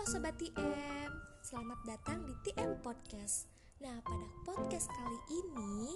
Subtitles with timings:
[0.00, 1.12] Halo Sobat TM,
[1.44, 3.52] selamat datang di TM Podcast.
[3.84, 5.92] Nah pada podcast kali ini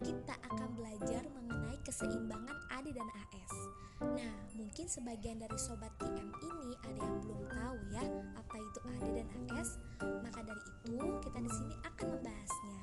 [0.00, 3.52] kita akan belajar mengenai keseimbangan AD dan AS
[4.00, 9.06] Nah mungkin sebagian dari Sobat TM ini ada yang belum tahu ya apa itu AD
[9.12, 10.96] dan AS Maka dari itu
[11.28, 12.76] kita di sini akan membahasnya.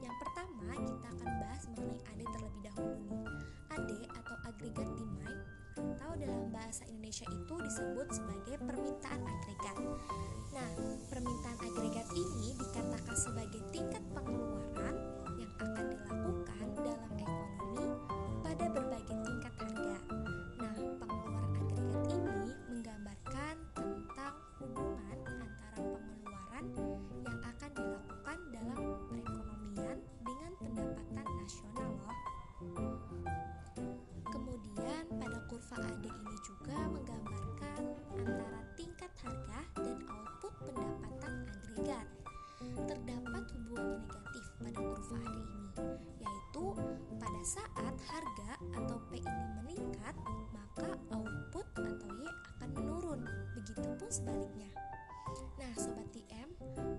[0.00, 3.20] Yang pertama kita akan bahas mengenai AD terlebih dahulu nih.
[3.68, 3.90] AD
[7.10, 9.76] Indonesia itu disebut sebagai permintaan agregat.
[10.54, 10.70] Nah,
[11.10, 13.98] permintaan agregat ini dikatakan sebagai tingkat
[35.78, 37.82] AD ini juga menggambarkan
[38.18, 42.06] antara tingkat harga dan output pendapatan agregat.
[42.90, 45.70] Terdapat hubungan negatif pada kurva AD ini,
[46.18, 46.64] yaitu
[47.22, 50.14] pada saat harga atau P ini meningkat,
[50.50, 53.20] maka output atau Y akan menurun.
[53.54, 54.74] Begitupun sebaliknya.
[55.54, 56.50] Nah, sobat TM,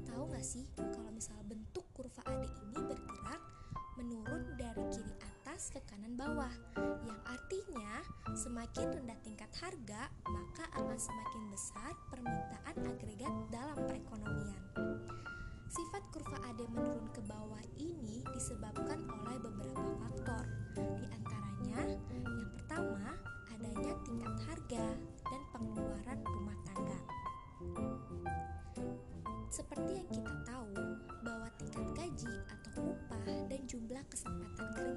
[0.07, 3.41] tahu nggak sih kalau misal bentuk kurva AD ini bergerak
[3.99, 5.30] menurun dari kiri atas
[5.69, 6.49] ke kanan bawah
[7.05, 8.01] yang artinya
[8.33, 14.63] semakin rendah tingkat harga maka akan semakin besar permintaan agregat dalam perekonomian.
[15.69, 20.40] Sifat kurva AD menurun ke bawah ini disebabkan oleh beberapa faktor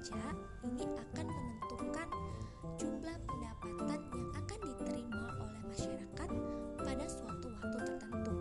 [0.05, 0.37] kerja
[0.69, 2.09] ini akan menentukan
[2.77, 6.31] jumlah pendapatan yang akan diterima oleh masyarakat
[6.77, 8.37] pada suatu waktu tertentu.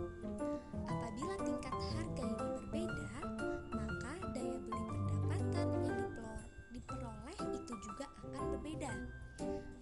[0.84, 3.12] Apabila tingkat harga ini berbeda,
[3.72, 6.12] maka daya beli pendapatan yang
[6.68, 8.92] diperoleh itu juga akan berbeda.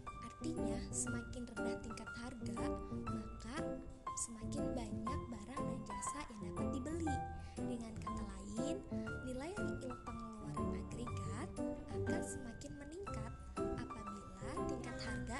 [0.06, 1.41] Artinya, semakin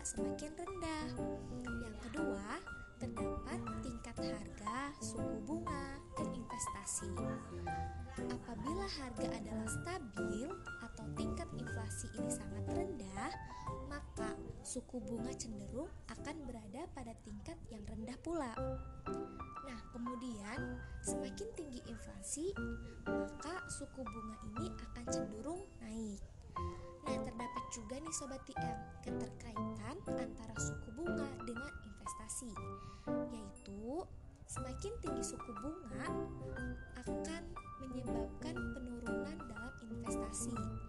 [0.02, 1.08] semakin rendah.
[1.62, 2.58] Yang kedua,
[2.98, 7.14] terdapat tingkat harga, suku bunga, dan investasi.
[8.18, 10.50] Apabila harga adalah stabil
[10.82, 13.30] atau tingkat inflasi ini sangat rendah,
[13.86, 14.34] maka
[14.66, 18.52] suku bunga cenderung akan berada pada tingkat yang rendah pula.
[19.62, 22.50] Nah, kemudian semakin tinggi inflasi,
[23.06, 26.22] maka suku bunga ini akan cenderung naik.
[27.02, 29.51] Nah, terdapat juga nih sobat TM keterkaitan
[32.42, 32.58] investasi,
[33.30, 34.02] yaitu
[34.50, 36.10] semakin tinggi suku bunga
[36.98, 37.42] akan
[37.78, 40.81] menyebabkan penurunan dalam investasi.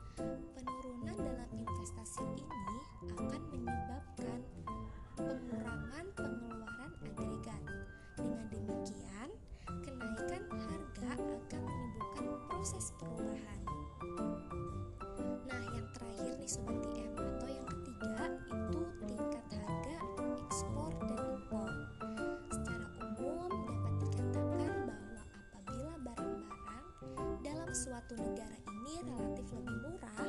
[28.44, 30.28] Negara ini relatif lebih murah,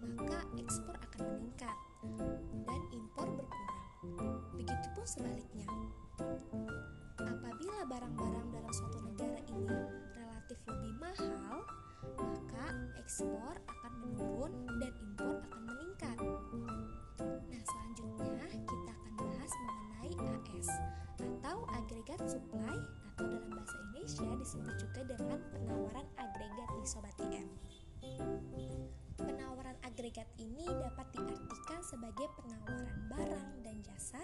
[0.00, 1.76] maka ekspor akan meningkat
[2.64, 3.84] dan impor berkurang.
[4.56, 5.68] Begitupun sebaliknya.
[7.20, 9.76] Apabila barang-barang dalam suatu negara ini
[10.16, 11.56] relatif lebih mahal,
[12.16, 12.64] maka
[12.96, 16.18] ekspor akan menurun dan impor akan meningkat.
[17.20, 20.68] Nah, selanjutnya kita akan bahas mengenai AS
[21.20, 22.78] atau agregat supply
[23.12, 24.76] atau dalam bahasa Indonesia disebut
[26.84, 27.48] di Sobat TM.
[29.16, 34.20] Penawaran agregat ini dapat diartikan sebagai penawaran barang dan jasa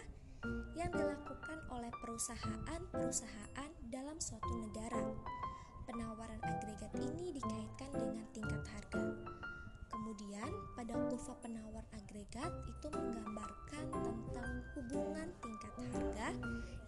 [0.77, 5.01] yang dilakukan oleh perusahaan-perusahaan dalam suatu negara.
[5.89, 9.09] Penawaran agregat ini dikaitkan dengan tingkat harga.
[9.89, 16.29] Kemudian, pada kurva penawar agregat itu menggambarkan tentang hubungan tingkat harga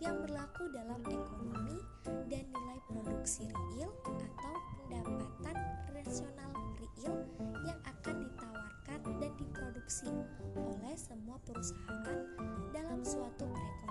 [0.05, 1.81] yang berlaku dalam ekonomi
[2.29, 4.55] dan nilai produksi real atau
[4.93, 5.12] pendapatan
[9.93, 10.09] diproduksi
[10.57, 12.21] oleh semua perusahaan
[12.73, 13.82] dalam suatu perekonomian.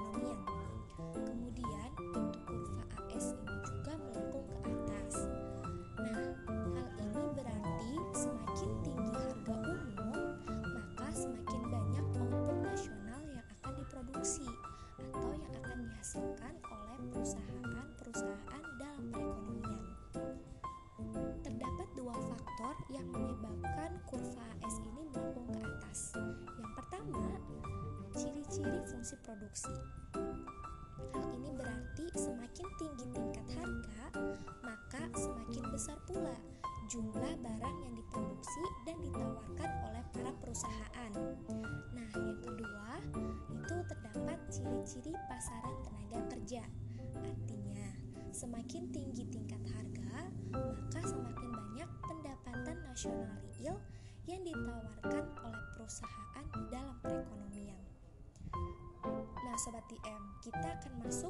[28.62, 29.74] Ciri fungsi produksi.
[31.18, 34.22] Hal ini berarti semakin tinggi tingkat harga,
[34.62, 36.38] maka semakin besar pula
[36.86, 41.12] jumlah barang yang diproduksi dan ditawarkan oleh para perusahaan.
[41.90, 43.02] Nah, yang kedua
[43.50, 46.62] itu terdapat ciri-ciri pasaran tenaga kerja.
[47.18, 47.90] Artinya,
[48.30, 53.81] semakin tinggi tingkat harga, maka semakin banyak pendapatan nasional real
[54.30, 56.46] yang ditawarkan oleh perusahaan
[59.62, 61.30] sobat TM, kita akan masuk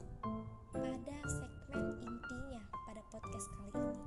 [0.71, 3.99] pada segmen intinya pada podcast kali ini,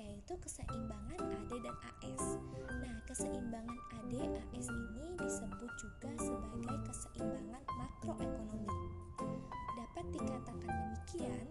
[0.00, 2.40] yaitu keseimbangan AD dan AS.
[2.72, 8.72] Nah, keseimbangan AD AS ini disebut juga sebagai keseimbangan makroekonomi.
[9.76, 11.46] Dapat dikatakan demikian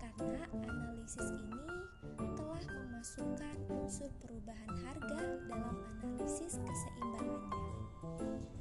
[0.00, 1.68] karena analisis ini
[2.16, 8.55] telah memasukkan unsur perubahan harga dalam analisis keseimbangannya.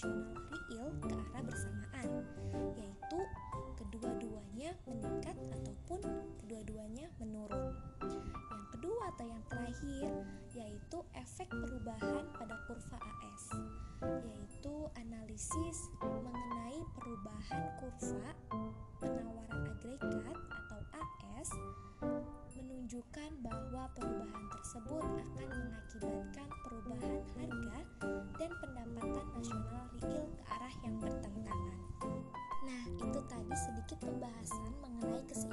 [0.00, 0.32] Nasional
[0.72, 2.10] real ke arah bersamaan,
[2.72, 3.20] yaitu
[3.76, 6.00] kedua-duanya meningkat ataupun
[6.40, 7.76] kedua-duanya menurun.
[8.48, 10.10] Yang kedua atau yang terakhir
[10.56, 13.44] yaitu efek perubahan pada kurva AS,
[14.24, 18.32] yaitu analisis mengenai perubahan kurva
[19.04, 21.52] penawaran agregat atau AS
[22.56, 25.79] menunjukkan bahwa perubahan tersebut akan mengakibatkan
[33.80, 35.49] sedikit pembahasan mengenai keseimbangan